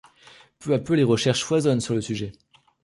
Peu 0.57 0.73
à 0.73 0.79
peu, 0.79 0.95
les 0.95 1.03
recherches 1.03 1.43
foisonnent 1.43 1.79
sur 1.79 1.93
le 1.93 2.01
sujet. 2.01 2.31